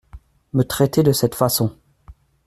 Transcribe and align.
Me 0.53 0.63
traiter 0.63 1.03
de 1.03 1.11
cette 1.11 1.35
façon! 1.35 1.77